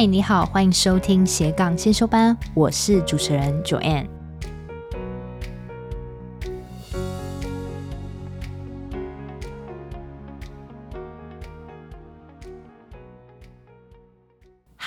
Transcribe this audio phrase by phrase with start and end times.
[0.00, 4.19] 嗨，你好，欢迎收听斜杠先修班，我是主持人 Joanne。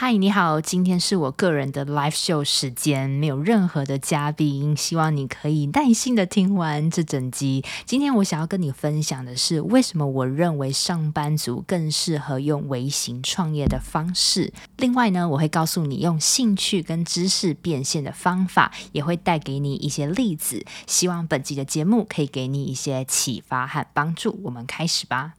[0.05, 7.63] 嗨，你好，今天是我个人的 live show 时间，没有任何的嘉宾，希望你可以耐心的听完这整集。
[7.85, 14.51] 今天我想要跟你分享的是，为什么我认为上班族更适合用微型创业的方式。
[14.75, 20.65] 另外呢，我会告诉你用兴趣跟知识变现的方法，也会带给你一些例子。
[20.85, 24.37] 希望本集的节目可以给你一些启发和帮助。
[24.43, 25.35] 我们开始吧。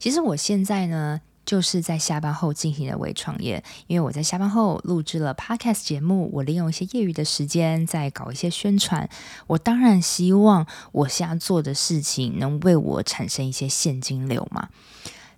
[0.00, 1.20] 其实我现在呢。
[1.44, 9.08] 就是在下班后进行的微创业，因为我在下班后录制了 Podcast 节目，我利用一些业余的时间在搞一些宣传。
[9.48, 14.68] 我当然希望我现在做的事情能为我产生一些现金流嘛。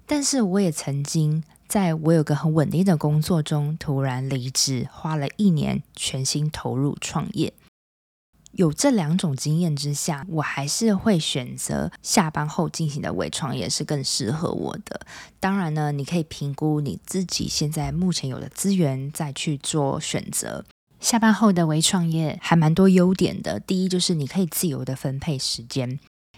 [0.06, 7.54] 但是我也曾经在我有个很稳定的工作中突然离职，花了一年全心投入创业。
[8.56, 15.00] 有这两种经验之下，我还是会选择下班后进行的微创业是更适合我的。
[15.40, 20.64] 当然呢，你可以评估你自己现在目前有的资源，再去做选择。
[21.00, 23.58] 下班后的微创业还蛮多优点的。
[23.58, 25.90] 第一就是你可以自由的分配时间，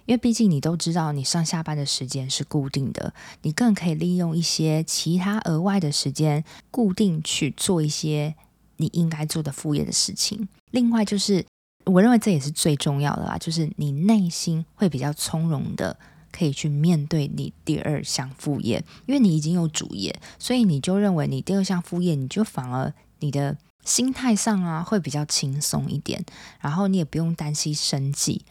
[0.06, 8.34] 因为毕竟你都知道你上下班的时间是固定的，你更可以利用一些其他额外的时间，固定去做一些
[8.78, 10.48] 你应该做的副业的事情。
[10.70, 11.44] 另外就是。
[11.87, 15.97] 我认为这也是最重要的啦，就是你内心会比较从容的，
[16.33, 26.25] 可以去面对你第二项副业，因为你已经有主业，所以你就认为你第二项副业，你就反而你的心态上啊会比较轻松一点，
[26.61, 28.45] 然后你也不用担心生计。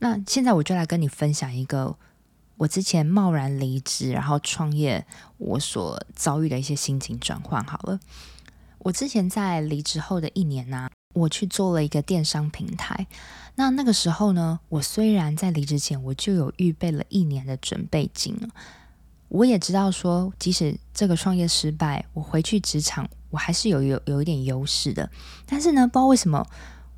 [0.00, 1.96] 那现在我就来跟你分享一个
[2.58, 5.06] 我之前贸然离职然后创业
[5.38, 7.64] 我所遭遇的一些心情转换。
[7.64, 7.98] 好了，
[8.80, 13.06] 我之前在离职后的一年呢、我去做了一个电商平台，
[13.54, 18.36] 那那个时候呢，我虽然在离职前我就有预备了一年的准备金，
[19.28, 25.10] 我也知道说，即使这个创业失败，我回去职场我还是有有有一点优势的。
[25.46, 26.46] 但是呢，不知道为什么，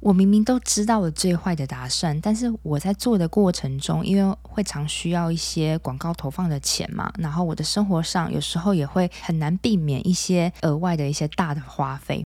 [0.01, 12.25] 我明明都知道了最坏的打算，但是我在做的过程中，因为会常需要一些广告投放的钱嘛，然后我的生活上有时候也会很难避免一些额外的一些大的花费。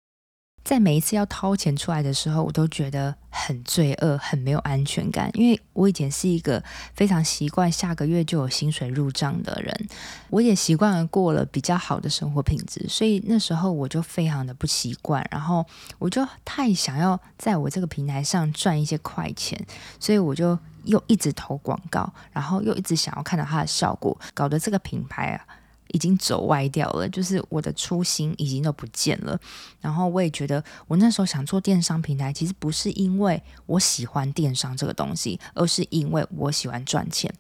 [0.63, 5.29] 在每一次要掏钱出来的时候，我都觉得很罪恶，很没有安全感。
[5.34, 6.63] 因为我以前是一个
[6.94, 9.88] 非常习惯下个月就有薪水入账的人，
[10.29, 15.25] 我也习惯了过了比较好的生活品质，所以那时候我就非常的不习惯。
[15.29, 15.66] 然后
[16.00, 19.59] 我就太想要在我这个平台上赚一些快钱，
[20.00, 25.45] 所以我就又一直投广告，然后又一直想要看到它的效果，搞得这个品牌啊。
[25.94, 29.40] 已经走歪掉了，就是我的初心已经都不见了。
[29.80, 37.31] 然后我也觉得，我那时候想做电商平台，其实不是因为我喜欢电商这个东西，而是因为我喜欢赚钱。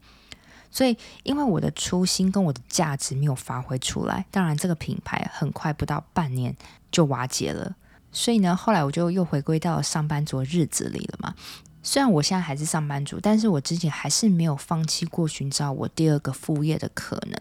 [0.71, 6.55] 所以，因为我的初心跟我的价值没有发挥出来，当然这个品牌很快不到半年
[6.91, 7.75] 就瓦解了。
[8.11, 11.33] 所以呢，后来我就又回归到上班族日子里了嘛。
[11.81, 17.39] 虽然我现在还是上班族，但是我之前还是没有放弃过寻找我第二个副业的可能。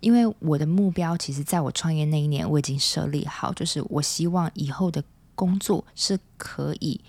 [0.00, 5.02] 因为我的目标，其实在我创业那一年，我已经设立好，就是我希望以后的
[5.34, 7.00] 工作是可以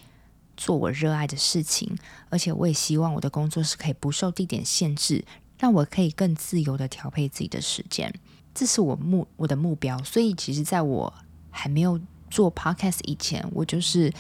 [0.58, 1.96] 做我热爱的事情，
[2.30, 5.24] 而且我也希望我的工作是可以不受地点限制，
[5.58, 8.14] 让我可以更自由地调配自己的时间，
[8.54, 9.98] 这是我目我的目标。
[10.04, 11.14] 所以，其实在我
[11.50, 14.12] 还没有做 Podcast 以前，我就是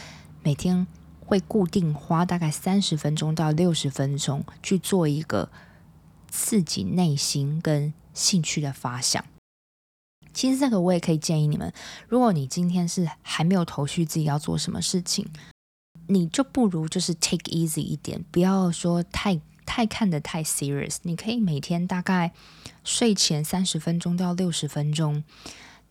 [0.44, 0.86] 每天
[1.19, 5.50] 会固定花大概三十分钟到六十分钟去做一个
[6.28, 9.24] 自己内心跟兴趣的发想，
[10.34, 11.74] 其实这个我也可以建议你们，
[12.09, 15.25] 如果你今天是还没有头绪自己要做什么事情，
[16.07, 20.98] 你就不如就是 take easy 一点，不要说太太看得太 serious。
[21.04, 22.33] 你可以每天大概
[22.83, 25.24] 睡前三十分钟到六十分钟，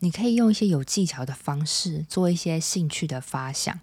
[0.01, 3.81] 你可以用一些有技巧的方式做一些兴趣的发想，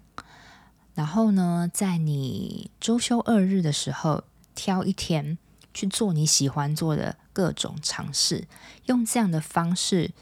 [0.94, 4.22] 然后呢，在你周休二日的时候
[4.54, 5.36] 挑一天。
[5.74, 8.48] 去做你喜欢做的各种尝试，
[8.86, 10.12] 用这样的方式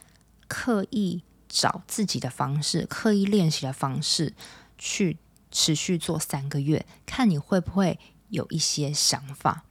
[0.48, 4.34] 刻意找自己的方式，刻意练习的方式，
[4.76, 5.18] 去
[5.52, 8.00] 持续做三个月，看你会不会
[8.30, 9.62] 有一些想法。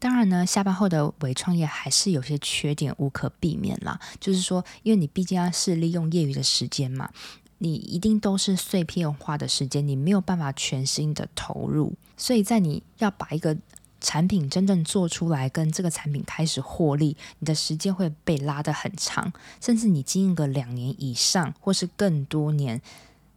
[0.00, 4.00] 当然呢，下班后的微创业还是有些缺点无可避免啦。
[4.18, 7.08] 就是说，因为你毕竟要是利用业余的时间嘛，
[7.58, 11.94] 你一定都是碎片化的时间，你没有办法全心的投入。
[12.16, 13.56] 所以在你要把一个
[14.00, 22.80] 产品真正做出来，跟这个产品开始获利，你的时间会被拉得很长，甚至你经营个两年以上，或是更多年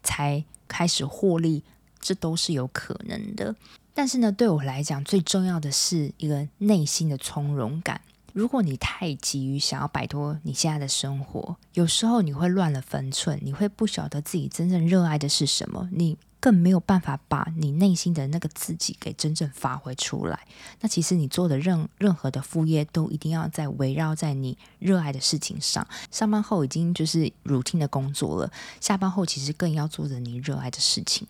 [0.03, 1.63] 才开始获利，
[1.99, 3.55] 这都是有可能的。
[3.93, 7.99] 但是呢，对我来讲，最重要的是一个内心的从容感。
[8.33, 20.47] 如果你太急于想要摆脱你现在的生活，有时候你会乱了分寸，你会不晓得自己真正热爱的是什么，你更没有办法把你内心的那个自己给真正发挥出来。
[20.79, 25.87] 那其实你做的任任何的副业，都一定要在围绕在你热爱的事情上。
[26.09, 31.27] 上班后已经就是 routine 的工作了，下班后其实更要做着你热爱的事情。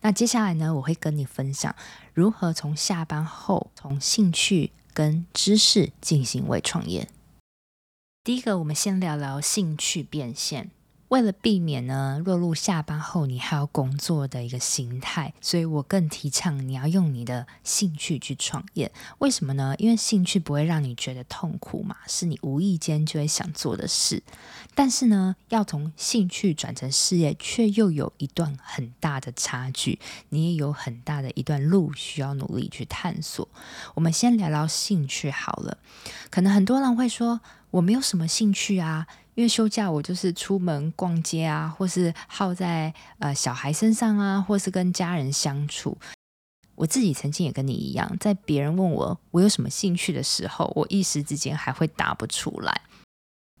[0.00, 1.74] 那接下来呢，我会跟你分享
[2.14, 7.08] 如何从下班后从兴趣跟知识进行为创业。
[8.24, 10.72] 第一个，我们先聊聊兴趣变现。
[11.08, 18.92] 为了避免呢落入下班后你还要工作的一个心态，所以我更提倡你要用你的兴趣去创业。
[19.18, 19.74] 为什么呢？
[19.78, 24.22] 因为兴趣不会让你觉得痛苦嘛，是你无意间就会想做的事。
[24.74, 33.48] 但是呢，要从兴趣转成事业，却又有一段很大的差距，你也有很大的一段路需要努力去探索。
[33.94, 35.78] 我们先聊聊兴趣好了。
[36.30, 37.40] 可能很多人会说，
[37.72, 39.06] 我没有什么兴趣啊。
[39.38, 45.96] 因为休假，我就是出门逛街啊，或是耗在呃小孩身上啊，或是跟家人相处。
[46.74, 52.80] 我自己曾经也跟你一样，在别人问我我有什么兴趣的时候，我一时之间还会答不出来。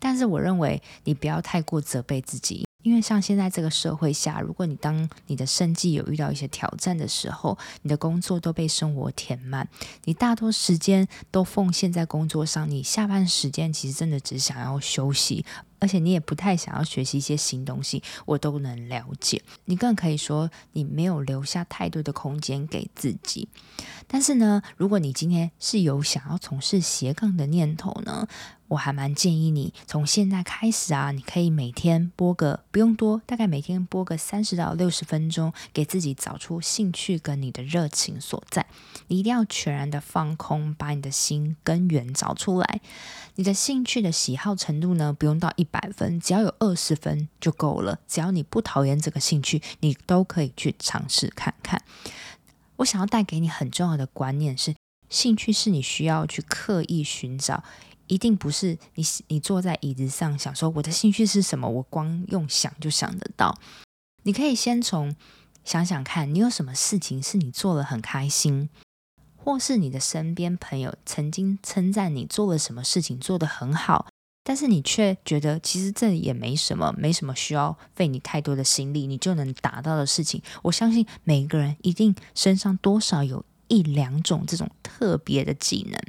[0.00, 2.66] 但是我认为你不要太过责备自己。
[2.84, 9.68] 因为像现在这个社会下，如果你当你的生计有遇到一些挑战的时候，你的工作都被生活填满，
[10.04, 15.44] 你大多时间都奉献在工作上，你下班时间其实真的只想要休息，
[15.78, 19.42] 而且你也不太想要学习一些新东西，我都能了解。
[19.66, 23.48] 你更可以说你没有留下太多的空间给自己。
[24.06, 28.26] 但是呢，如果你今天是有想要从事斜杠的念头呢，
[28.68, 38.66] 我还蛮建议你从现在开始啊，你可以每天播个不用多，大概每天播个三十到六十分钟，给自己找出兴趣跟你的热情所在。
[39.08, 42.80] 你一定要全然的放空，把你的心根源找出来。
[43.34, 47.98] 你的兴趣的喜好程度呢，不用到一百分，只要有二十分就够了。
[48.06, 51.82] 只要你不讨厌这个兴趣，你都可以去尝试看看。
[52.76, 54.74] 我想要带给你很重要的观念是，
[55.08, 57.64] 兴趣是你需要去刻意寻找。
[58.06, 63.58] 一定不是你，你坐在椅子上想说我的兴趣是什么，我光用想就想得到。
[64.22, 65.14] 你可以先从
[65.62, 68.70] 想想看，你有什么事情是你做了很开心，
[69.36, 74.06] 或是你的身边朋友曾经称赞你做了什么事情做得很好，
[74.48, 80.40] 但是你却觉得其实这也没什么，没什么需要费你太多的心力，你就能达到的事情。
[80.62, 86.00] 我相信每一个人一定身上多少有一两种这种特别的技能。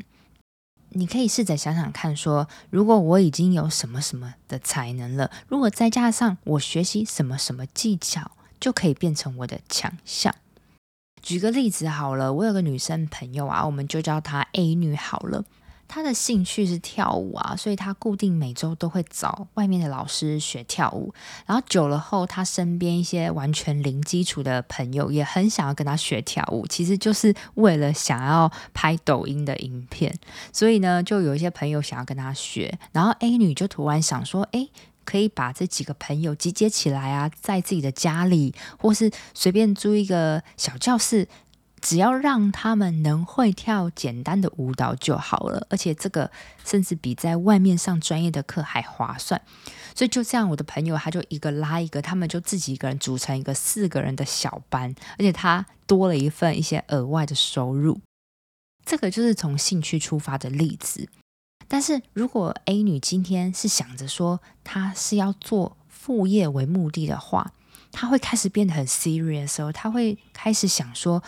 [0.91, 10.33] 你可以试着想想看，说如果我已经有什么什么的才能了，如果再加上我学习什么什么技巧，就可以变成我的强项。
[11.21, 15.43] 举个例子好了，我有个女生朋友啊，我们就叫她 A 女好了。
[15.89, 21.11] 他的兴趣是跳舞啊，所以他固定每周都会找外面的老师学跳舞。
[21.47, 30.15] 然后久了后，他身边一些完全零基础的朋友也很想要跟他学跳舞，其实就是为了想要拍抖音的影片。
[30.53, 32.77] 所以呢，就有一些朋友想要跟他学。
[32.91, 34.69] 然后 A 女就突然想说：“诶，
[35.03, 41.27] 可以把这几个朋友集结起来啊，在自己的家里，或是随便租一个小教室。”
[41.81, 46.29] 只要让他们能会跳简单的舞蹈就好了，而且这个
[46.63, 49.41] 甚至比在外面上专业的课还划算。
[49.95, 57.99] 所以就这样，我的朋友他就一个拉一个，他们就自己一个人组成一个四个人的小班，而且他多了一份一些额外的收入。
[58.85, 61.09] 这个就是从兴趣出发的例子。
[61.67, 67.51] 但是如果 A 女今天是想着说她是要做副业为目的的话，
[67.91, 71.21] 她会开始变得很 serious 的时候，她会开始想说。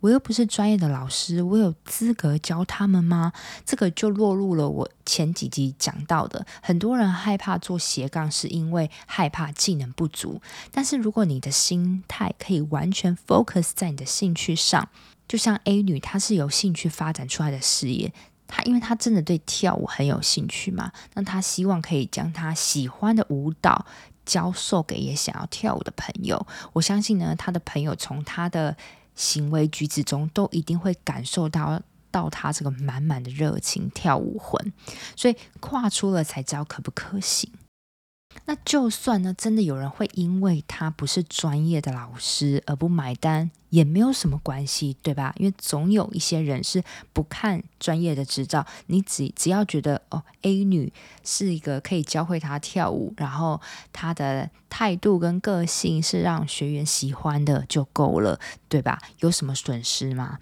[0.00, 3.32] 我又不是专业的老师，我有资格教他们吗？
[3.64, 10.40] 这个就落入了我前几集讲到的，很多人害怕做斜杠，是因为害怕技能不足。
[10.70, 14.88] 但是如果你的心态可以完全 focus 在你的兴趣上，
[15.26, 18.12] 就像 A 女，她是有兴趣发展出来的事业，
[18.46, 23.86] 她因为她真的对跳舞很有兴趣嘛，那她希望可以将她喜欢的舞蹈
[24.24, 26.46] 教授给也想要跳舞的朋友。
[26.74, 28.76] 我相信呢，她的朋友从她的
[29.16, 31.82] 行为举止中都一定会感受到
[32.12, 34.72] 到他这个满满的热情跳舞魂，
[35.16, 37.50] 所以跨出了才知道可不可行。
[38.44, 45.34] 那就算呢，真的有人会因为他不是专业的老师而不买单，也没有什么关系，对吧？
[45.38, 50.92] 因为总有一些人是不看专业的执照，你只只要觉得哦，A 女
[51.24, 53.60] 是一个可以教会她跳舞，然后
[53.92, 58.38] 她的态度跟个性是让学员喜欢的就够了，
[58.68, 59.00] 对吧？
[59.20, 60.38] 有什么损失吗？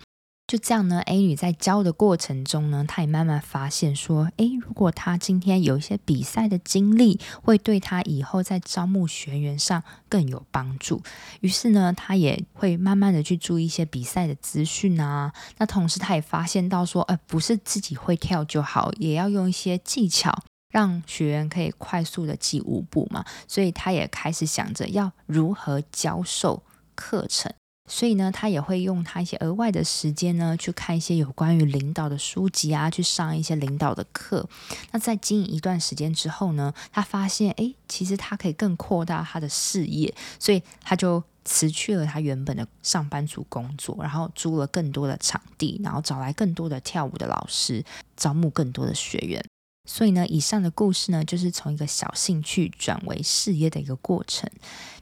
[0.47, 11.03] 就这样呢，A 女在教的过程中呢，她也慢慢发现说，诶，如果她今天有一些比赛的经历，会对她以后在招募学员上更有帮助。
[11.41, 15.33] 于是呢，她也会慢慢的去注意一些比赛的资讯啊。
[15.57, 23.25] 那同时，她也发现到说，呃，不是自己会跳就好，也要用一些技巧，让学员可以快速的记舞步嘛。
[23.49, 26.63] 所以，她也开始想着要如何教授
[26.95, 27.51] 课程。
[27.87, 34.49] 所以呢，他也会用他一些额外的时间呢，去看一些有关于领导的书籍啊，去上一些领导的课。
[34.93, 47.85] 那在经营一段时间之后呢，他发现，诶，其实他可以更扩大他的事业，所以他就辞去了他原本的上班族工作，然后租了更多的场地，然后找来更多的跳舞的老师，
[48.17, 49.45] 招募更多的学员。
[49.87, 54.51] 所以呢，以上的故事呢，就是从一个小兴趣转为事业的一个过程，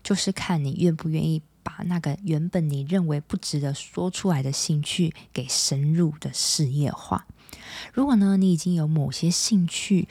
[0.02, 1.40] 就是看你愿不愿意。
[1.62, 7.26] 把那个原本你认为不值得说出来的兴趣给深入的事业化。
[7.92, 10.08] 如果呢，你已经有某些兴趣，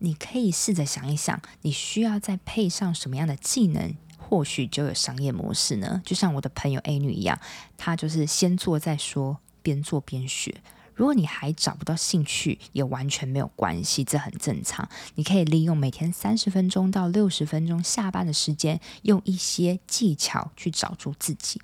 [0.00, 6.02] 你可以试着想一想，你需要再配上什么样的技能，或许就有商业模式呢？
[6.04, 7.38] 就像我的朋友 A 女一样，
[7.76, 10.62] 她就是先做再说，边做边学。
[10.94, 14.88] 如果你还找不到兴趣，也完全没有关系，这很正常。
[15.16, 21.60] 你可以利用每天三十分钟到六十分钟下班的时间，用一些技巧去找出自己。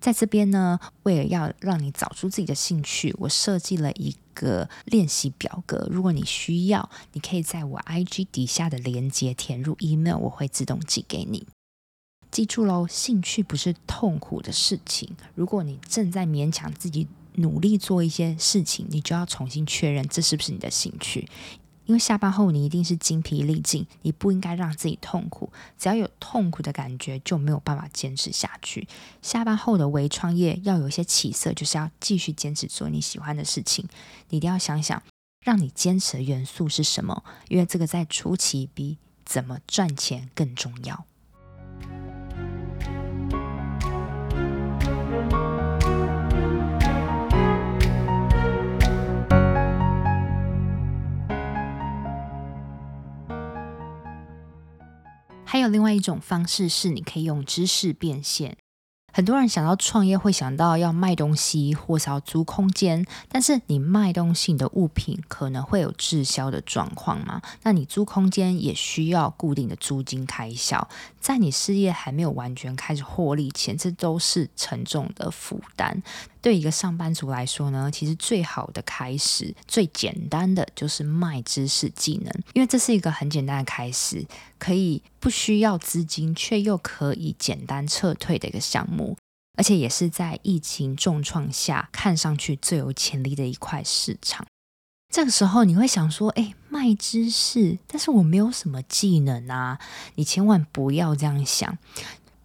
[0.00, 5.88] 在这边呢，为了要让你找出自己的兴趣，我设计了一个练习表格。
[5.90, 11.46] 如果你需要，你可以在我 IG 底下的链接填入 email，我会自动寄给你。
[12.30, 15.16] 记住喽，兴趣不是痛苦的事情。
[15.36, 21.28] 如果你正在勉强自己，努力做一些事情，你就要重新确认这是不是你的兴趣。
[21.86, 25.52] 因为下班后你一定是精疲力尽，你不应该让自己痛苦。
[25.78, 28.88] 只要有痛苦的感觉，就没有办法坚持下去。
[29.20, 33.86] 下班后的微创业要有一些起色，就是要继续坚持做你喜欢的事情。
[34.30, 35.02] 你一定要想想，
[35.42, 37.22] 让你坚持的元素是什么？
[37.48, 41.04] 因为这个在初期比怎么赚钱更重要。
[55.54, 58.56] 还有另外一种方式是，你可以用知识变现。
[59.12, 67.40] 很多人想到创业会想到要卖东西或是要租空间，但是你卖东西，你的物品可能会有滞销的状况嘛？
[67.62, 70.88] 那你租空间也需要固定的租金开销，
[71.20, 76.02] 在你事业还没有完全开始获利前，这都是沉重的负担。
[76.44, 84.22] 对一个上班族来说呢，其实最好的开始、最简单的就是卖知识技能，因为这是一个很简单的开始，
[84.58, 89.16] 可以不需要资金，却又可以简单撤退的一个项目。
[89.56, 94.46] 而且也是在疫情重创下，看上去最有潜力的一块市场。
[95.10, 99.78] 这个时候你会想说：“哎，卖知识，但是我没有什么技能啊！”
[100.16, 101.78] 你千万不要这样想。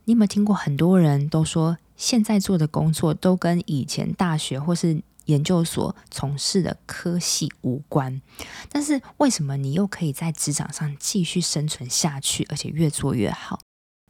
[0.05, 8.21] 你有没有听过很多人都说，现在做的工作都跟以前大学或是研究所从事的科系无关？
[8.71, 13.59] 但是为什么你又可以在职场上继续生存下去，而且越做越好？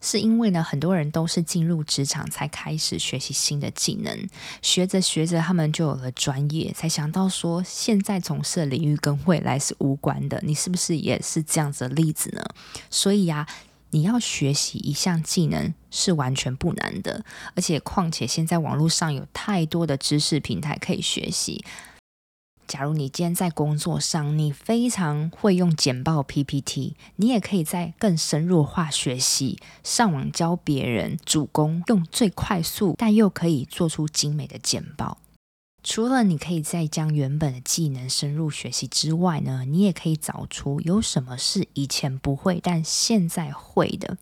[0.01, 4.29] 是因为呢，很多人都是进入职场才开始学习新的技能，
[4.61, 10.39] 学着学着，他们就有了专业，才想到说现在从事的领域跟未来是无关的。
[10.45, 12.41] 你是不是也是这样子的例子呢？
[12.89, 13.45] 所以呀，
[13.91, 17.23] 你要学习一项技能是完全不难的，
[17.55, 21.63] 而且况且现在网络上有太多的知识平台可以学习。
[22.67, 35.17] 假如你今天在工作上，你非常会用简报 PPT，你也可以在更深入化学习，上网教别人主攻，用最快速但又可以做出精美的简报。
[35.83, 44.17] 除了你可以再将原本的技能深入学习之外呢，你也可以找出有什么是以前不会但现在会的。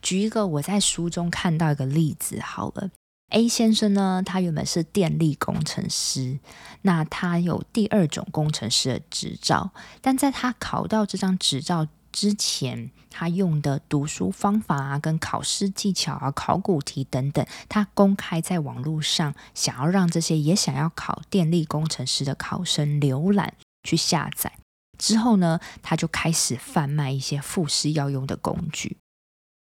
[0.00, 2.90] 举一个我在书中看到一个例子好了。
[3.30, 6.38] A 先生呢，他原本是电力工程师，
[6.82, 24.52] 那他有第二种工程师的执照，但在他考到这张执照之前，他用的读书方法啊、跟考试技巧啊、考古题等等，他公开在网络上，想要让这些也想要考电力工程师的考生浏览去下载。
[24.96, 28.96] 之后呢，他就开始贩卖一些复试要用的工具。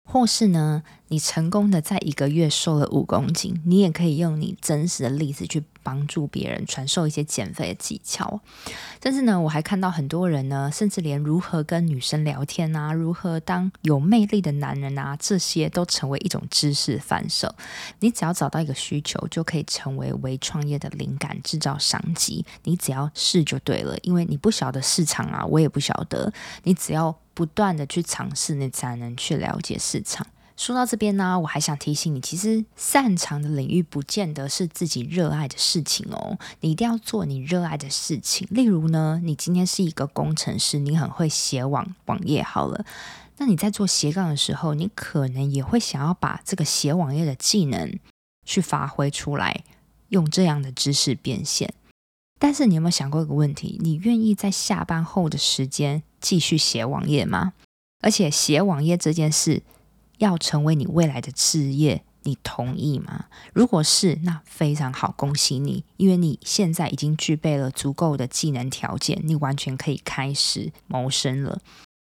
[0.05, 8.41] 或是呢，你成功的在一个月瘦了五公斤，你也可以用你真实的例子去帮助别人，传授一些减肥的技巧。
[9.01, 17.55] 但是呢，我还看到很多人呢，甚至连如何跟女生聊天啊，如何当有魅力的男人啊，这些都成为一种知识贩售。
[18.01, 22.45] 你只要找到一个需求，就可以成为微创业的灵感，制造商机。
[22.65, 26.31] 你只要试就对了，因为你不晓得市场啊，我也不晓得。
[26.65, 27.22] 你只要。
[27.35, 30.27] 不断的去尝试，你才能去了解市场。
[30.55, 36.39] 说到这边呢，我还想提醒你，其实擅长的领域不见得是自己热爱的事情哦。
[36.61, 38.47] 你一定要做你热爱的事情。
[38.51, 42.85] 例如呢，你今天是一个工程师，你很会写网网页，好了，
[43.39, 47.99] 那你在做斜杠的时候，你可能也会想要把这个写网页的技能
[48.47, 49.65] 去发挥出来，
[50.11, 51.73] 用这样的知识变现。
[52.39, 53.79] 但是你有没有想过一个问题？
[53.81, 57.53] 你愿意在下班后的时间继续写网页吗？
[58.01, 59.63] 而且写网页这件事
[60.19, 63.27] 要成为你未来的事业，你同意吗？
[63.53, 71.61] 如果是，那非常好，恭喜你，因为你现在已经具备了足够的技能条件，你完全可以开始谋生了。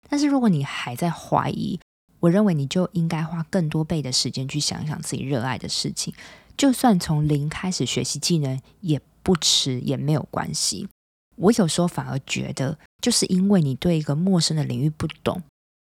[0.07, 1.79] 但是如果你还在怀疑，
[2.19, 6.13] 我认为你就应该花更多倍的时间去想想自己热爱的事情，
[6.55, 10.87] 就算从零开始学习技能，也不迟也没有关系。
[11.35, 15.43] 我有时候反而觉得，就是因为你对一个陌生的领域不懂，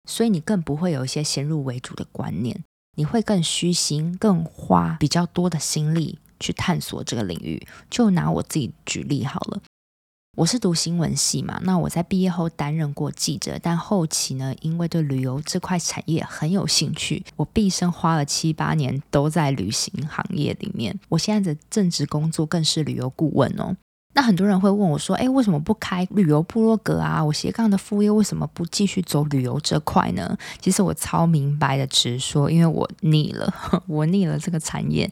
[0.08, 2.64] 所以你更不会有一些先入为主的观念，
[2.96, 7.68] 你会更虚心，更花比较多的心力去探索这个领域。
[7.90, 9.62] 就拿我自己举例好了。
[10.38, 20.98] 我是读新闻系嘛，那我在毕业后担任过记者，但后期呢，因为对旅游这块产业很有兴趣，我毕生花了七八年都在旅行行业里面。
[21.10, 23.76] 我现在的正职工作更是旅游顾问哦。
[24.14, 27.24] 那很多人会问我说：“哎，为什么不开旅游部落格啊？
[27.24, 33.54] 我斜杠的副业为什么不继续走旅游这块呢？”其实我超明白的直说，因为我腻了，
[33.88, 35.10] 我腻了这个产业。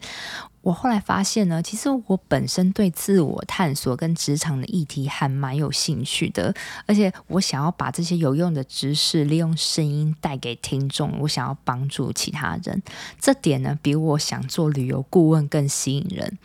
[0.69, 6.53] 我后来发现呢，其实我本身对自我探索跟职场的议题还蛮有兴趣的，
[6.85, 12.83] 而且我想要把这些有用的知识利用声音带给听众，我想要帮助其他人，
[13.19, 16.37] 这点呢比我想做旅游顾问更吸引人，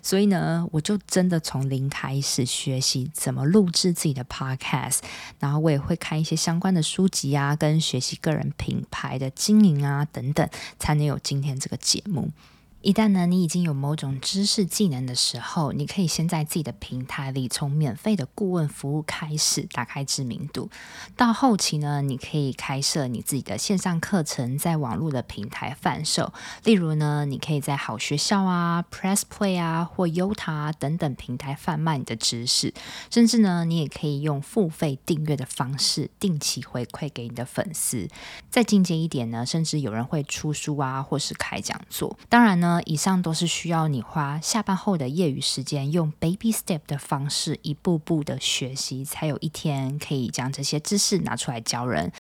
[0.00, 5.00] 所以呢，我就真的从零开始学习怎么录制自己的 podcast，
[5.40, 12.30] 然后我也会看一些相关的书籍啊，跟学习个人品牌的经营啊等等，才能有今天这个节目。
[12.82, 20.68] 一旦呢，你已经有某种知识技能的时候，你可以先在自己的平台里从免费的顾问服务开始打开知名度。
[21.16, 26.32] 到后期呢，你可以开设你自己的线上课程，在网络的平台贩售。
[26.64, 32.74] 例如呢，你可以在好学校啊、Press Play 啊或 Yota 等等平台贩卖你的知识。
[33.12, 38.08] 甚至呢，你也可以用付费订阅的方式，定期回馈给你的粉丝。
[38.50, 42.18] 再进阶一点呢，甚至有人会出书啊，或是开讲座。
[42.28, 42.71] 当然呢。
[42.84, 52.12] 以上都是需要你花下班后的业余时间，用 baby step 的方式，一步步的学习，才有一天可以将这些知识拿出来教人。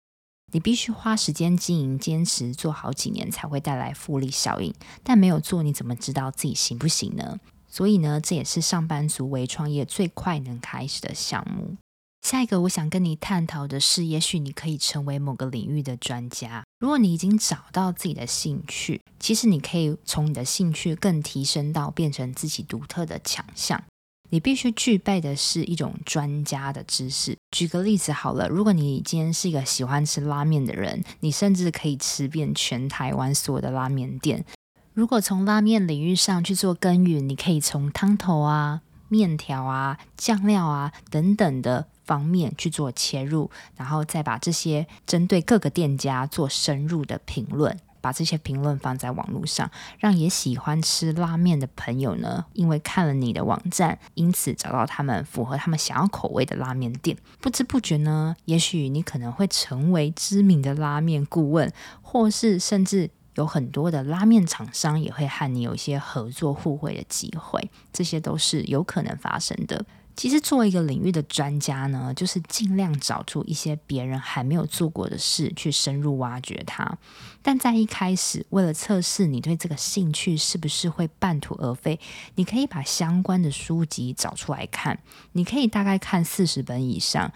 [0.52, 4.74] 你必须花时间经营，坚持做好几年，才会带来复利效应。
[5.04, 7.38] 但没有做，你怎么知道自己行不行呢？
[7.68, 11.76] 所以呢，这也是上班族为创业最快能开始的项目。
[12.22, 16.62] 下一个我想跟你探讨的是，也许你可以成为某个领域的专家。
[16.78, 23.82] 如果你已经找到自己的兴趣，其实你可以从你的兴趣更提升到变成自己独特的强项。
[24.28, 27.36] 你必须具备的是一种专家的知识。
[27.50, 34.44] 举个例子好了，如果你今天是一个喜欢吃拉面的人，你甚至可以吃遍全台湾所有的拉面店。
[34.92, 41.88] 如果从拉面领域上去做耕耘，你可以从汤头啊、面条啊、酱料啊等等的。
[42.04, 57.16] 方面去做切入，然后再把这些针对各个店家做深入的评论，把这些评论放在网络上，让也喜欢吃拉面的朋友呢，因为看了你的网站，因此找到他们符合他们想要口味的拉面店。
[57.40, 69.84] 不知不觉呢，也许你可能会成为知名的拉面顾问，或是甚至有很多的拉面厂商也会和你有一些合作互惠的机会，这些都是有可能发生的。
[70.16, 76.98] 其实，作为一个领域的专家呢，就是尽量找出一些别人还没有做过的事，去深入挖掘它。
[77.42, 81.98] 但在一开始，为了测试你对这个兴趣是不是会半途而废，
[82.34, 84.98] 你可以把相关的书籍找出来看。
[85.32, 87.32] 你可以大概看四十本以上。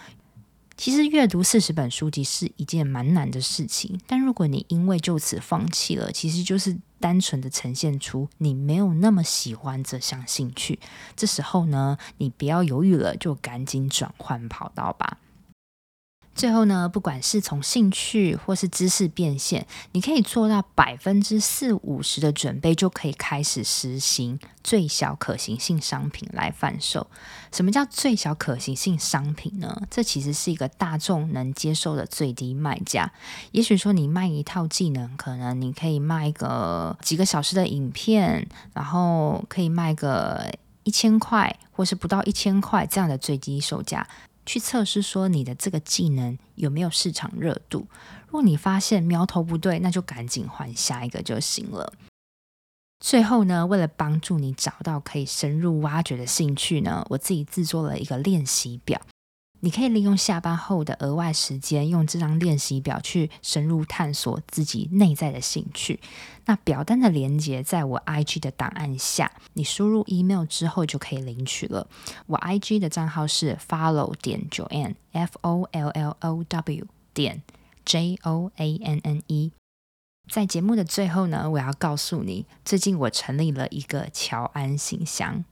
[0.77, 10.79] 其实阅读四十本书籍是一件蛮难的事情，但如果你因为就此放弃了，其实就是单纯的呈现出你没有那么喜欢这项兴趣。
[11.15, 15.19] 这时候呢，你不要犹豫了，就赶紧转换跑道吧。
[16.35, 27.07] 最后呢，不管是从兴趣或是知识变现，你可以做到百分之四五十的准备，就可以开始实行最小可行性商品来贩售。
[27.53, 29.83] 什么叫最小可行性商品呢？
[29.89, 33.13] 这其实是一个大众能接受的最低卖价。
[33.53, 44.05] 也许说你卖一套技能，可能你可以卖个几个小时的影片，然后可以卖个一千块，或是不到一千块这样的最低售价。
[44.47, 47.87] 去测试说你的这个技能有没有市场热度。
[48.27, 51.93] 如果你发现苗头不对，那就赶紧换下一个就行了。
[53.01, 59.01] 最后呢，为了帮助你找到可以深入挖掘的兴趣呢，我自己制作了一个练习表。
[59.65, 65.99] 你可以利用下班后的额外时间，用这张练习表去深入探索自己内在的兴趣。
[66.45, 71.89] 那表单的连接在我 IG 的档案下，你输入 email 之后就可以领取了。
[72.27, 77.43] 我 IG 的账号是 follow 点 Joanne，F O L L O W 点
[77.87, 79.51] J O A N N E。
[80.31, 85.43] 在节目的最后呢，我要告诉你，最近我成立了一个乔安信箱。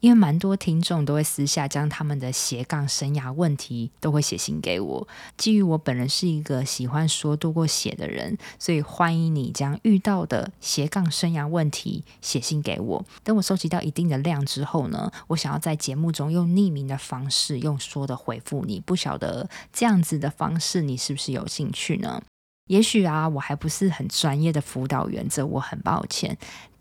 [0.00, 5.08] 因为蛮多听众都会私下将他们的斜杠生涯问题都会写信给我。
[5.36, 13.04] 基于我本人是一个喜欢说多过写的人，所以欢迎你将遇到的斜杠生涯问题写信给我。
[13.24, 18.80] 等我收集到一定的量之后呢，我想要在节目中用匿名的方式用说的回复你。
[18.80, 22.22] 不晓得这样子的方式你是不是有兴趣呢？
[22.68, 26.36] 也许啊，我还不是很专业的辅导员，这我很抱歉。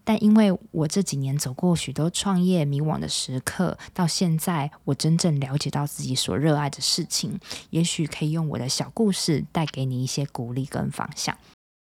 [0.05, 7.37] 但因为我这几年走过许多创业迷惘的时刻，到现在我真正了解到自己所热爱的事情，
[7.71, 11.35] 也许可以用我的小故事带给你一些鼓励跟方向。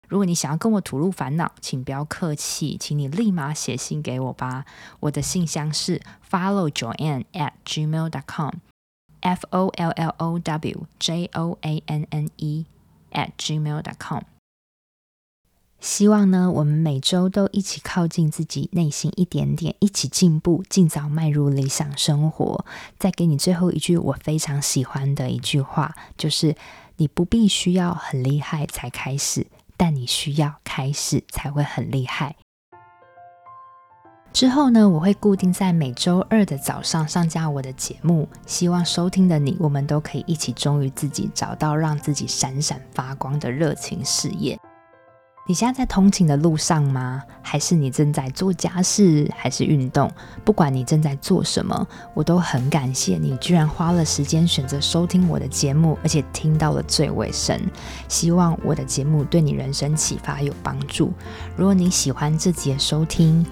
[0.08, 4.66] 如果你想要跟我吐露烦恼，请不要客气，请你立马写信给我吧。
[5.00, 12.06] 我的信箱是 follow Joanne at gmail dot com，F O L L O W J O A N
[12.12, 12.66] N E
[13.14, 14.35] at gmail dot com。
[15.86, 22.66] 希望呢，我们每周都一起靠近自己内心一点点，一起进步，尽早迈入理想生活。
[22.98, 26.56] 再给你最后一句我非常喜欢的一句话，就是
[26.98, 29.46] 你不必需要很厉害才开始，
[29.78, 32.36] 但你需要开始才会很厉害。
[34.34, 44.60] 之后呢，我会固定在每周二的早上上架我的节目，希望收听的你，我们都可以一起忠于自己，找到让自己闪闪发光的热情事业。
[45.48, 47.22] 你现在在通勤的路上吗？
[47.44, 50.12] 还是你正在做家事，还是运动？
[50.44, 57.60] 不管你正在做什么，我都很感谢你，居然花了时间选择收听我的节目，而且听到了最尾声。
[58.08, 61.14] 希望我的节目对你人生启发有帮助。
[61.56, 63.46] 如果你喜欢这集的收听，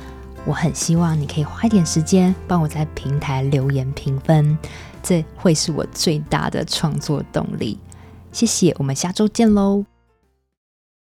[0.46, 4.58] 我很希望你可以花一点时间帮我在平台留言评分，
[5.04, 7.80] 这会是我最大的创作动力。
[8.32, 9.93] 谢谢，我们下周见喽。